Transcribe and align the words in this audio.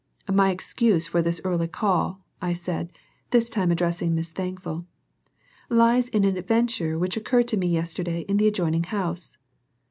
"My 0.33 0.49
excuse 0.49 1.05
for 1.05 1.21
this 1.21 1.41
early 1.43 1.67
call," 1.67 2.21
I 2.41 2.53
said, 2.53 2.91
this 3.29 3.51
time 3.51 3.69
addressing 3.69 4.15
Miss 4.15 4.31
Thankful, 4.31 4.87
"lies 5.69 6.09
in 6.09 6.23
an 6.25 6.37
adventure 6.37 6.97
which 6.97 7.17
occurred 7.17 7.47
to 7.49 7.57
me 7.57 7.67
yesterday 7.67 8.21
in 8.21 8.37
the 8.37 8.47
adjoining 8.47 8.85
house." 8.85 9.37